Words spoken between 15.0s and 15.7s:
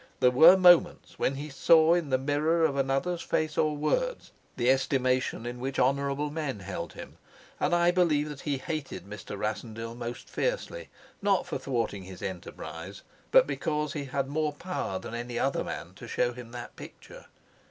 any other